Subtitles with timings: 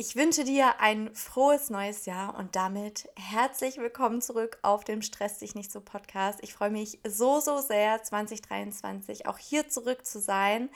[0.00, 5.38] Ich wünsche dir ein frohes neues Jahr und damit herzlich willkommen zurück auf dem Stress
[5.38, 6.38] dich nicht so Podcast.
[6.40, 10.70] Ich freue mich so, so sehr, 2023 auch hier zurück zu sein.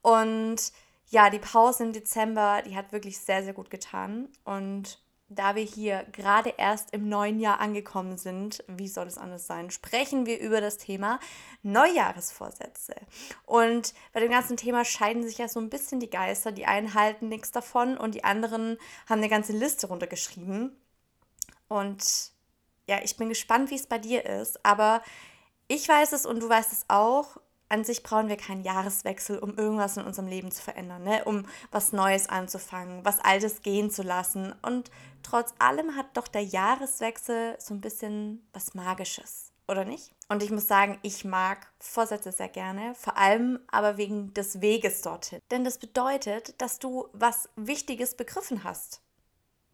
[0.00, 0.72] Und
[1.10, 4.30] ja, die Pause im Dezember, die hat wirklich sehr, sehr gut getan.
[4.44, 5.01] Und
[5.34, 9.70] da wir hier gerade erst im neuen Jahr angekommen sind, wie soll es anders sein,
[9.70, 11.18] sprechen wir über das Thema
[11.62, 12.94] Neujahresvorsätze.
[13.46, 16.52] Und bei dem ganzen Thema scheiden sich ja so ein bisschen die Geister.
[16.52, 18.78] Die einen halten nichts davon und die anderen
[19.08, 20.76] haben eine ganze Liste runtergeschrieben.
[21.68, 22.32] Und
[22.88, 24.64] ja, ich bin gespannt, wie es bei dir ist.
[24.64, 25.02] Aber
[25.68, 27.38] ich weiß es und du weißt es auch
[27.72, 31.24] an sich brauchen wir keinen Jahreswechsel, um irgendwas in unserem Leben zu verändern, ne?
[31.24, 34.54] um was Neues anzufangen, was Altes gehen zu lassen.
[34.60, 34.90] Und
[35.22, 40.12] trotz allem hat doch der Jahreswechsel so ein bisschen was Magisches, oder nicht?
[40.28, 45.00] Und ich muss sagen, ich mag Vorsätze sehr gerne, vor allem aber wegen des Weges
[45.00, 45.40] dorthin.
[45.50, 49.00] Denn das bedeutet, dass du was Wichtiges begriffen hast.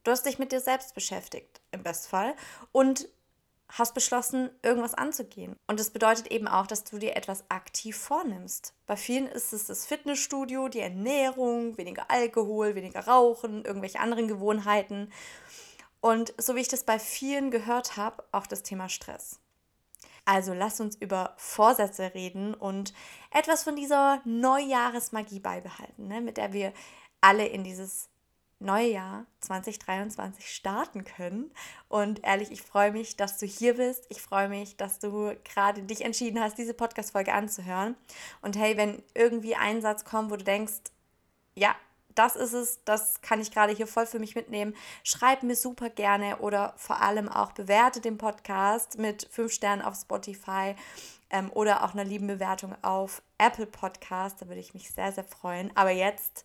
[0.05, 2.37] Du hast dich mit dir selbst beschäftigt, im Bestfall,
[2.71, 3.09] und
[3.71, 5.57] hast beschlossen, irgendwas anzugehen.
[5.67, 8.75] Und das bedeutet eben auch, dass du dir etwas aktiv vornimmst.
[8.87, 15.13] Bei vielen ist es das Fitnessstudio, die Ernährung, weniger Alkohol, weniger Rauchen, irgendwelche anderen Gewohnheiten.
[16.01, 19.41] Und so wie ich das bei vielen gehört habe, auch das Thema Stress.
[20.25, 22.93] Also lass uns über Vorsätze reden und
[23.31, 26.73] etwas von dieser Neujahresmagie beibehalten, ne, mit der wir
[27.21, 28.11] alle in dieses
[28.61, 31.51] neue Jahr 2023 starten können.
[31.89, 34.07] Und ehrlich, ich freue mich, dass du hier bist.
[34.09, 37.97] Ich freue mich, dass du gerade dich entschieden hast, diese Podcast-Folge anzuhören.
[38.43, 40.75] Und hey, wenn irgendwie ein Satz kommt, wo du denkst,
[41.55, 41.75] ja,
[42.19, 44.75] das ist es, das kann ich gerade hier voll für mich mitnehmen.
[45.05, 49.95] Schreib mir super gerne oder vor allem auch bewerte den Podcast mit fünf Sternen auf
[49.95, 50.75] Spotify
[51.31, 54.43] ähm, oder auch einer lieben Bewertung auf Apple Podcast.
[54.43, 55.71] Da würde ich mich sehr, sehr freuen.
[55.77, 56.45] Aber jetzt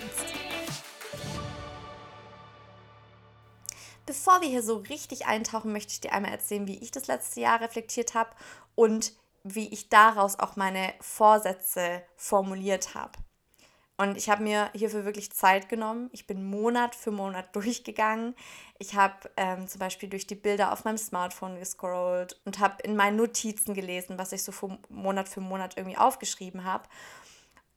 [4.05, 7.41] Bevor wir hier so richtig eintauchen, möchte ich dir einmal erzählen, wie ich das letzte
[7.41, 8.31] Jahr reflektiert habe
[8.75, 9.13] und
[9.43, 13.13] wie ich daraus auch meine Vorsätze formuliert habe.
[14.01, 16.09] Und ich habe mir hierfür wirklich Zeit genommen.
[16.11, 18.35] Ich bin Monat für Monat durchgegangen.
[18.79, 22.95] Ich habe ähm, zum Beispiel durch die Bilder auf meinem Smartphone gescrollt und habe in
[22.95, 24.51] meinen Notizen gelesen, was ich so
[24.89, 26.85] Monat für Monat irgendwie aufgeschrieben habe.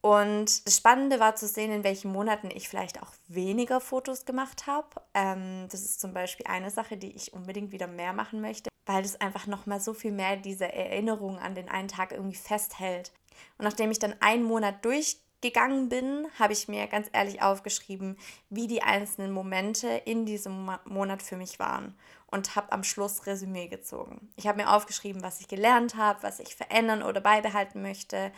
[0.05, 4.67] Und das Spannende war zu sehen, in welchen Monaten ich vielleicht auch weniger Fotos gemacht
[4.67, 5.01] habe.
[5.15, 9.01] Ähm, das ist zum Beispiel eine Sache, die ich unbedingt wieder mehr machen möchte, weil
[9.01, 13.13] das einfach nochmal so viel mehr diese Erinnerung an den einen Tag irgendwie festhält.
[13.57, 18.15] Und nachdem ich dann einen Monat durchgegangen bin, habe ich mir ganz ehrlich aufgeschrieben,
[18.51, 23.69] wie die einzelnen Momente in diesem Monat für mich waren und habe am Schluss Resümee
[23.69, 24.29] gezogen.
[24.35, 28.31] Ich habe mir aufgeschrieben, was ich gelernt habe, was ich verändern oder beibehalten möchte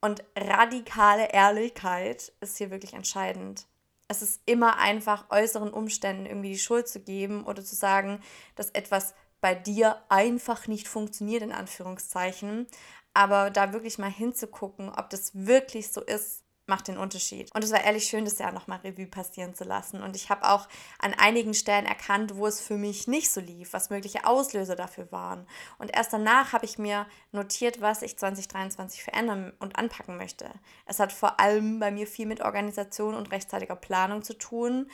[0.00, 3.66] und radikale Ehrlichkeit ist hier wirklich entscheidend.
[4.08, 8.20] Es ist immer einfach äußeren Umständen irgendwie die Schuld zu geben oder zu sagen,
[8.54, 12.66] dass etwas bei dir einfach nicht funktioniert, in Anführungszeichen.
[13.12, 17.54] Aber da wirklich mal hinzugucken, ob das wirklich so ist, macht den Unterschied.
[17.54, 20.02] Und es war ehrlich schön, das Jahr nochmal Revue passieren zu lassen.
[20.02, 20.68] Und ich habe auch
[20.98, 25.10] an einigen Stellen erkannt, wo es für mich nicht so lief, was mögliche Auslöser dafür
[25.10, 25.46] waren.
[25.78, 30.50] Und erst danach habe ich mir notiert, was ich 2023 verändern und anpacken möchte.
[30.86, 34.90] Es hat vor allem bei mir viel mit Organisation und rechtzeitiger Planung zu tun.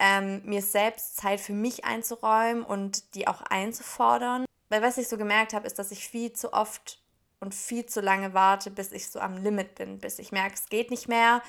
[0.00, 4.44] Ähm, mir selbst Zeit für mich einzuräumen und die auch einzufordern.
[4.68, 7.03] Weil was ich so gemerkt habe, ist, dass ich viel zu oft
[7.40, 10.68] und viel zu lange warte, bis ich so am Limit bin, bis ich merke, es
[10.68, 11.42] geht nicht mehr.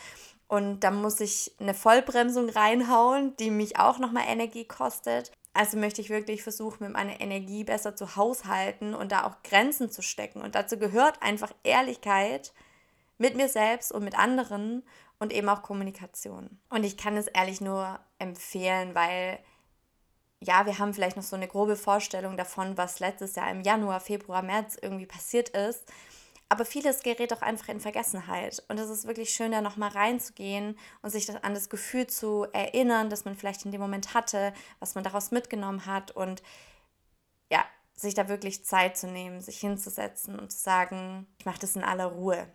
[0.48, 5.32] Und dann muss ich eine Vollbremsung reinhauen, die mich auch nochmal Energie kostet.
[5.54, 9.90] Also möchte ich wirklich versuchen, mit meiner Energie besser zu haushalten und da auch Grenzen
[9.90, 10.42] zu stecken.
[10.42, 12.54] Und dazu gehört einfach Ehrlichkeit
[13.18, 14.84] mit mir selbst und mit anderen
[15.18, 16.60] und eben auch Kommunikation.
[16.70, 19.40] Und ich kann es ehrlich nur empfehlen, weil
[20.46, 24.00] ja, wir haben vielleicht noch so eine grobe Vorstellung davon, was letztes Jahr im Januar,
[24.00, 25.84] Februar, März irgendwie passiert ist.
[26.48, 28.64] Aber vieles gerät auch einfach in Vergessenheit.
[28.70, 32.46] Und es ist wirklich schön, da nochmal reinzugehen und sich das, an das Gefühl zu
[32.54, 36.44] erinnern, das man vielleicht in dem Moment hatte, was man daraus mitgenommen hat und
[37.52, 37.66] ja,
[37.96, 41.84] sich da wirklich Zeit zu nehmen, sich hinzusetzen und zu sagen, ich mache das in
[41.84, 42.48] aller Ruhe.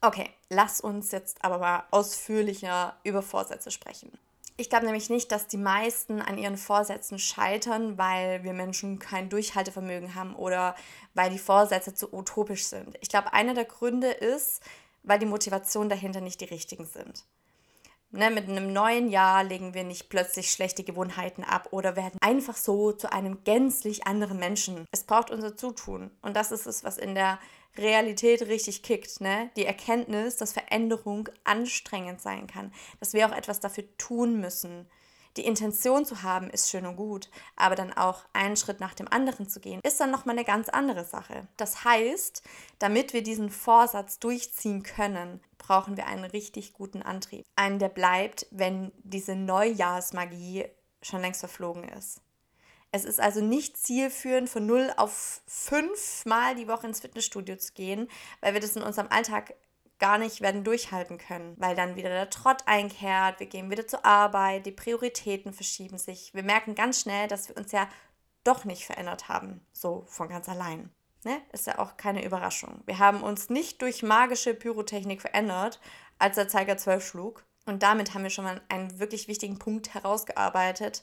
[0.00, 4.12] Okay, lass uns jetzt aber mal ausführlicher über Vorsätze sprechen.
[4.56, 9.28] Ich glaube nämlich nicht, dass die meisten an ihren Vorsätzen scheitern, weil wir Menschen kein
[9.28, 10.76] Durchhaltevermögen haben oder
[11.12, 12.96] weil die Vorsätze zu utopisch sind.
[13.00, 14.62] Ich glaube, einer der Gründe ist,
[15.02, 17.24] weil die Motivation dahinter nicht die richtigen sind.
[18.12, 22.56] Ne, mit einem neuen Jahr legen wir nicht plötzlich schlechte Gewohnheiten ab oder werden einfach
[22.56, 24.86] so zu einem gänzlich anderen Menschen.
[24.92, 26.12] Es braucht unser Zutun.
[26.22, 27.40] Und das ist es, was in der
[27.76, 29.20] Realität richtig kickt.
[29.20, 29.50] Ne?
[29.56, 34.86] Die Erkenntnis, dass Veränderung anstrengend sein kann, dass wir auch etwas dafür tun müssen.
[35.36, 39.08] Die Intention zu haben ist schön und gut, aber dann auch einen Schritt nach dem
[39.08, 41.48] anderen zu gehen, ist dann nochmal eine ganz andere Sache.
[41.56, 42.44] Das heißt,
[42.78, 47.44] damit wir diesen Vorsatz durchziehen können, brauchen wir einen richtig guten Antrieb.
[47.56, 50.66] Einen, der bleibt, wenn diese Neujahrsmagie
[51.02, 52.20] schon längst verflogen ist.
[52.94, 57.72] Es ist also nicht zielführend, von 0 auf 5 Mal die Woche ins Fitnessstudio zu
[57.72, 58.08] gehen,
[58.40, 59.56] weil wir das in unserem Alltag
[59.98, 64.04] gar nicht werden durchhalten können, weil dann wieder der Trott einkehrt, wir gehen wieder zur
[64.06, 66.34] Arbeit, die Prioritäten verschieben sich.
[66.34, 67.88] Wir merken ganz schnell, dass wir uns ja
[68.44, 70.88] doch nicht verändert haben, so von ganz allein.
[71.24, 71.42] Ne?
[71.50, 72.80] Ist ja auch keine Überraschung.
[72.86, 75.80] Wir haben uns nicht durch magische Pyrotechnik verändert,
[76.20, 77.44] als der Zeiger 12 schlug.
[77.66, 81.02] Und damit haben wir schon mal einen wirklich wichtigen Punkt herausgearbeitet.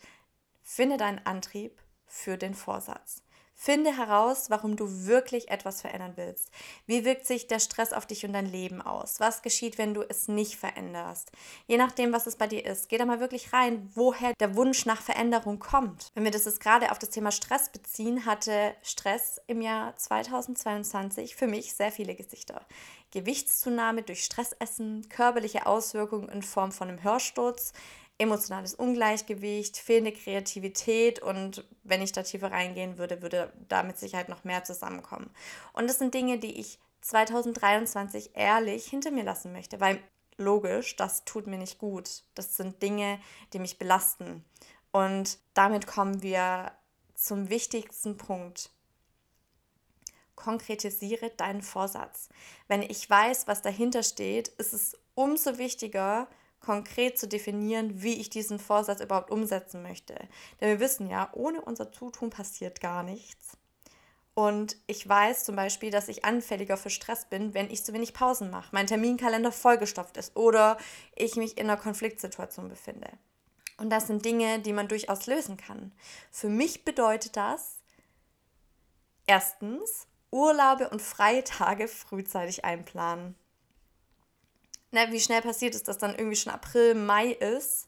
[0.63, 3.24] Finde deinen Antrieb für den Vorsatz.
[3.63, 6.50] Finde heraus, warum du wirklich etwas verändern willst.
[6.88, 9.19] Wie wirkt sich der Stress auf dich und dein Leben aus?
[9.19, 11.31] Was geschieht, wenn du es nicht veränderst?
[11.68, 14.88] Je nachdem, was es bei dir ist, geh da mal wirklich rein, woher der Wunsch
[14.88, 16.10] nach Veränderung kommt.
[16.16, 21.36] Wenn wir das jetzt gerade auf das Thema Stress beziehen, hatte Stress im Jahr 2022
[21.36, 22.66] für mich sehr viele Gesichter.
[23.12, 27.74] Gewichtszunahme durch Stressessen, körperliche Auswirkungen in Form von einem Hörsturz,
[28.21, 34.29] emotionales Ungleichgewicht, fehlende Kreativität und wenn ich da tiefer reingehen würde, würde da mit Sicherheit
[34.29, 35.31] noch mehr zusammenkommen.
[35.73, 40.00] Und das sind Dinge, die ich 2023 ehrlich hinter mir lassen möchte, weil
[40.38, 42.23] logisch, das tut mir nicht gut.
[42.35, 43.19] Das sind Dinge,
[43.53, 44.45] die mich belasten.
[44.91, 46.71] Und damit kommen wir
[47.15, 48.69] zum wichtigsten Punkt.
[50.35, 52.29] Konkretisiere deinen Vorsatz.
[52.67, 56.27] Wenn ich weiß, was dahinter steht, ist es umso wichtiger,
[56.62, 60.16] konkret zu definieren, wie ich diesen Vorsatz überhaupt umsetzen möchte.
[60.60, 63.58] Denn wir wissen ja, ohne unser Zutun passiert gar nichts.
[64.34, 68.13] Und ich weiß zum Beispiel, dass ich anfälliger für Stress bin, wenn ich zu wenig
[68.13, 70.78] Pausen mache, mein Terminkalender vollgestopft ist oder
[71.16, 73.10] ich mich in einer Konfliktsituation befinde.
[73.78, 75.92] Und das sind Dinge, die man durchaus lösen kann.
[76.31, 77.80] Für mich bedeutet das,
[79.25, 83.36] erstens, Urlaube und freie Tage frühzeitig einplanen
[84.91, 87.88] ne, wie schnell passiert ist, dass dann irgendwie schon April, Mai ist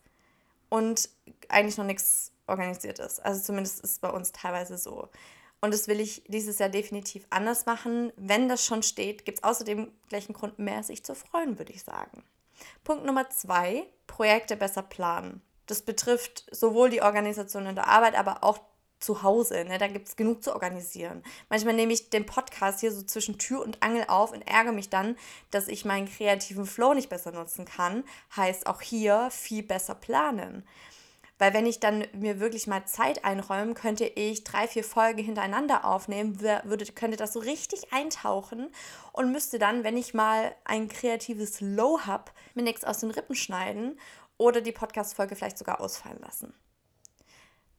[0.69, 1.09] und
[1.50, 3.19] eigentlich noch nichts organisiert ist.
[3.23, 5.09] Also zumindest ist es bei uns teilweise so.
[5.61, 8.11] Und das will ich dieses Jahr definitiv anders machen.
[8.17, 11.71] Wenn das schon steht, gibt es außerdem gleich einen Grund mehr, sich zu freuen, würde
[11.71, 12.23] ich sagen.
[12.83, 15.41] Punkt Nummer zwei, Projekte besser planen.
[15.67, 18.59] Das betrifft sowohl die Organisation in der Arbeit, aber auch
[19.03, 19.65] zu Hause.
[19.65, 19.77] Ne?
[19.77, 21.23] Da gibt es genug zu organisieren.
[21.50, 24.89] Manchmal nehme ich den Podcast hier so zwischen Tür und Angel auf und ärgere mich
[24.89, 25.15] dann,
[25.51, 28.03] dass ich meinen kreativen Flow nicht besser nutzen kann.
[28.35, 30.63] Heißt auch hier viel besser planen.
[31.39, 35.83] Weil wenn ich dann mir wirklich mal Zeit einräume, könnte ich drei, vier Folgen hintereinander
[35.83, 38.69] aufnehmen, würde, könnte das so richtig eintauchen
[39.11, 43.35] und müsste dann, wenn ich mal ein kreatives Low habe, mir nichts aus den Rippen
[43.35, 44.00] schneiden
[44.38, 46.53] oder die Podcast-Folge vielleicht sogar ausfallen lassen.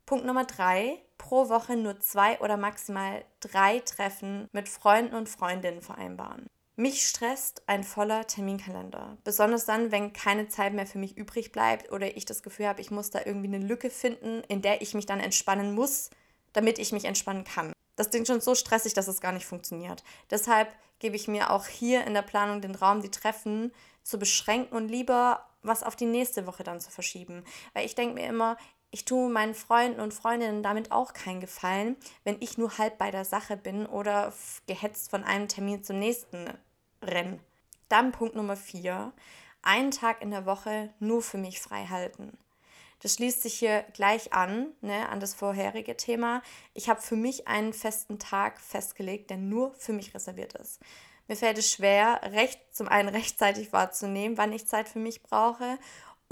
[0.07, 5.81] Punkt Nummer drei, pro Woche nur zwei oder maximal drei Treffen mit Freunden und Freundinnen
[5.81, 6.47] vereinbaren.
[6.77, 9.17] Mich stresst ein voller Terminkalender.
[9.23, 12.81] Besonders dann, wenn keine Zeit mehr für mich übrig bleibt oder ich das Gefühl habe,
[12.81, 16.11] ich muss da irgendwie eine Lücke finden, in der ich mich dann entspannen muss,
[16.53, 17.73] damit ich mich entspannen kann.
[17.97, 20.03] Das klingt schon so stressig, dass es gar nicht funktioniert.
[20.31, 24.77] Deshalb gebe ich mir auch hier in der Planung den Raum, die Treffen zu beschränken
[24.77, 27.45] und lieber was auf die nächste Woche dann zu verschieben.
[27.73, 28.57] Weil ich denke mir immer,
[28.95, 33.11] ich tue meinen Freunden und Freundinnen damit auch keinen Gefallen, wenn ich nur halb bei
[33.11, 34.33] der Sache bin oder
[34.69, 36.49] gehetzt von einem Termin zum nächsten
[37.03, 37.41] renne.
[37.89, 39.13] Dann Punkt Nummer vier,
[39.63, 42.39] einen Tag in der Woche nur für mich frei halten.
[43.01, 46.41] Das schließt sich hier gleich an, ne, an das vorherige Thema.
[46.73, 50.79] Ich habe für mich einen festen Tag festgelegt, der nur für mich reserviert ist.
[51.27, 55.79] Mir fällt es schwer, recht, zum einen rechtzeitig wahrzunehmen, wann ich Zeit für mich brauche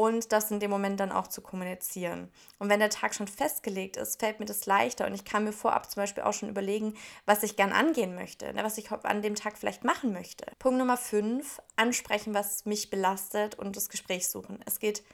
[0.03, 2.29] und das in dem Moment dann auch zu kommunizieren.
[2.59, 5.53] Und wenn der Tag schon festgelegt ist, fällt mir das leichter und ich kann mir
[5.53, 6.95] vorab zum Beispiel auch schon überlegen,
[7.25, 10.45] was ich gern angehen möchte, ne, was ich an dem Tag vielleicht machen möchte.
[10.59, 14.59] Punkt Nummer 5, ansprechen, was mich belastet und das Gespräch suchen.
[14.67, 15.05] Es geht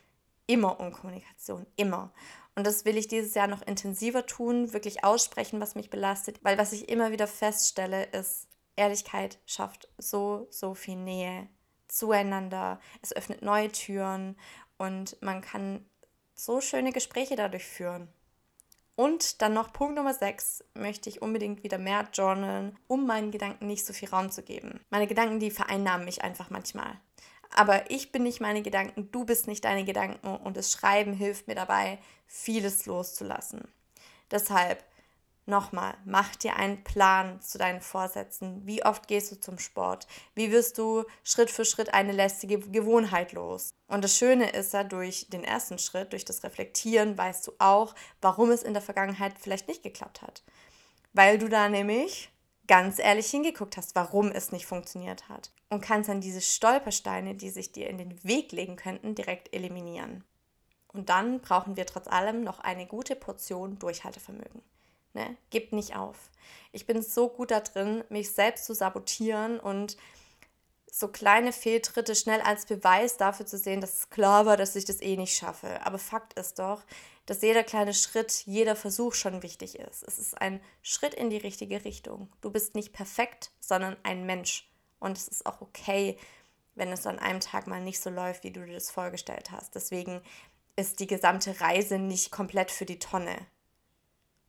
[0.47, 2.11] immer um Kommunikation, immer.
[2.55, 6.57] Und das will ich dieses Jahr noch intensiver tun, wirklich aussprechen, was mich belastet, weil
[6.57, 11.47] was ich immer wieder feststelle, ist, Ehrlichkeit schafft so, so viel Nähe
[11.89, 12.81] zueinander.
[13.03, 14.37] Es öffnet neue Türen
[14.79, 15.85] und man kann
[16.35, 18.09] so schöne Gespräche dadurch führen.
[18.95, 23.67] Und dann noch Punkt Nummer 6 möchte ich unbedingt wieder mehr journalen, um meinen Gedanken
[23.67, 24.81] nicht so viel Raum zu geben.
[24.91, 26.99] Meine Gedanken, die vereinnahmen mich einfach manchmal.
[27.55, 31.47] Aber ich bin nicht meine Gedanken, du bist nicht deine Gedanken und das Schreiben hilft
[31.47, 33.69] mir dabei, vieles loszulassen.
[34.31, 34.85] Deshalb
[35.49, 38.67] Nochmal, mach dir einen Plan zu deinen Vorsätzen.
[38.67, 40.07] Wie oft gehst du zum Sport?
[40.35, 43.73] Wie wirst du Schritt für Schritt eine lästige Gewohnheit los?
[43.87, 47.95] Und das Schöne ist ja, durch den ersten Schritt, durch das Reflektieren, weißt du auch,
[48.21, 50.43] warum es in der Vergangenheit vielleicht nicht geklappt hat.
[51.15, 52.31] Weil du da nämlich
[52.67, 55.51] ganz ehrlich hingeguckt hast, warum es nicht funktioniert hat.
[55.71, 60.25] Und kannst dann diese Stolpersteine, die sich dir in den Weg legen könnten, direkt eliminieren.
[60.89, 64.61] Und dann brauchen wir trotz allem noch eine gute Portion Durchhaltevermögen.
[65.15, 65.37] Ne?
[65.51, 66.31] Gib nicht auf.
[66.73, 69.97] Ich bin so gut da drin, mich selbst zu sabotieren und
[70.91, 74.85] so kleine Fehltritte schnell als Beweis dafür zu sehen, dass es klar war, dass ich
[74.85, 75.85] das eh nicht schaffe.
[75.85, 76.83] Aber Fakt ist doch,
[77.27, 80.03] dass jeder kleine Schritt, jeder Versuch schon wichtig ist.
[80.03, 82.33] Es ist ein Schritt in die richtige Richtung.
[82.41, 84.71] Du bist nicht perfekt, sondern ein Mensch.
[84.99, 86.19] Und es ist auch okay,
[86.75, 89.75] wenn es an einem Tag mal nicht so läuft, wie du dir das vorgestellt hast.
[89.75, 90.23] Deswegen
[90.77, 93.37] ist die gesamte Reise nicht komplett für die Tonne.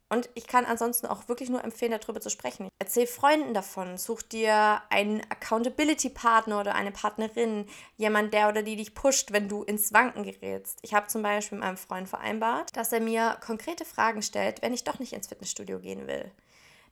[0.10, 2.70] Und ich kann ansonsten auch wirklich nur empfehlen, darüber zu sprechen.
[2.80, 8.96] Erzähl Freunden davon, such dir einen Accountability-Partner oder eine Partnerin, jemand, der oder die dich
[8.96, 10.80] pusht, wenn du ins Wanken gerätst.
[10.82, 14.74] Ich habe zum Beispiel mit meinem Freund vereinbart, dass er mir konkrete Fragen stellt, wenn
[14.74, 16.32] ich doch nicht ins Fitnessstudio gehen will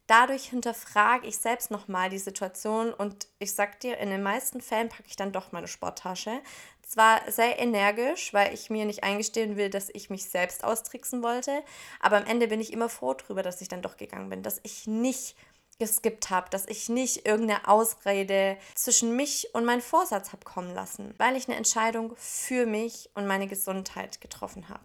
[0.08, 4.90] dadurch hinterfrage ich selbst nochmal die Situation und ich sag dir, in den meisten Fällen
[4.90, 6.42] packe ich dann doch meine Sporttasche.
[6.82, 11.62] Zwar sehr energisch, weil ich mir nicht eingestehen will, dass ich mich selbst austricksen wollte,
[12.00, 14.62] aber am Ende bin ich immer froh darüber, dass ich dann doch gegangen bin, dass
[14.64, 15.36] ich nicht
[15.80, 21.14] geskippt habe, dass ich nicht irgendeine Ausrede zwischen mich und meinen Vorsatz habe kommen lassen,
[21.18, 24.84] weil ich eine Entscheidung für mich und meine Gesundheit getroffen habe.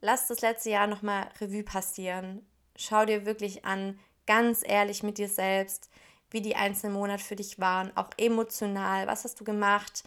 [0.00, 2.44] Lass das letzte Jahr nochmal Revue passieren.
[2.74, 4.00] Schau dir wirklich an,
[4.32, 5.90] ganz ehrlich mit dir selbst,
[6.30, 9.06] wie die einzelnen Monate für dich waren, auch emotional.
[9.06, 10.04] Was hast du gemacht?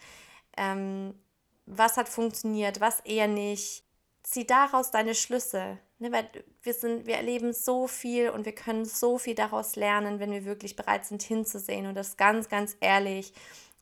[0.56, 1.14] Ähm,
[1.66, 2.80] was hat funktioniert?
[2.80, 3.84] Was eher nicht?
[4.24, 5.78] Zieh daraus deine Schlüsse.
[5.98, 6.28] Ne, weil
[6.62, 10.44] wir, sind, wir erleben so viel und wir können so viel daraus lernen, wenn wir
[10.44, 13.32] wirklich bereit sind hinzusehen und das ganz, ganz ehrlich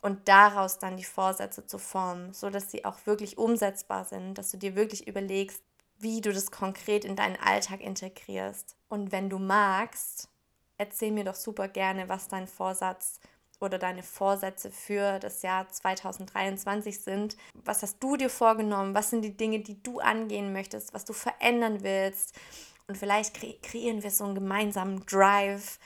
[0.00, 4.58] und daraus dann die Vorsätze zu formen, sodass sie auch wirklich umsetzbar sind, dass du
[4.58, 5.62] dir wirklich überlegst,
[5.98, 8.76] wie du das konkret in deinen Alltag integrierst.
[8.88, 10.28] Und wenn du magst,
[10.78, 13.20] erzähl mir doch super gerne, was dein Vorsatz
[13.60, 17.36] oder deine Vorsätze für das Jahr 2023 sind.
[17.64, 18.94] Was hast du dir vorgenommen?
[18.94, 22.38] Was sind die Dinge, die du angehen möchtest, was du verändern willst?
[22.86, 25.78] Und vielleicht kre kreieren wir so einen gemeinsamen Drive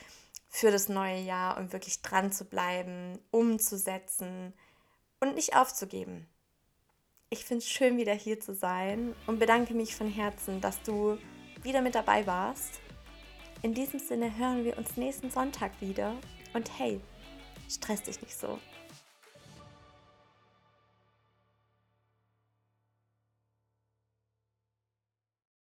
[0.48, 4.54] für das neue Jahr, um wirklich dran zu bleiben, umzusetzen
[5.20, 6.26] und nicht aufzugeben.
[7.30, 11.18] Ich finde es schön, wieder hier zu sein und bedanke mich von Herzen, dass du
[11.62, 12.80] wieder mit dabei warst.
[13.62, 16.14] In diesem Sinne hören wir uns nächsten Sonntag wieder
[16.54, 17.00] und hey,
[17.68, 18.58] stress dich nicht so.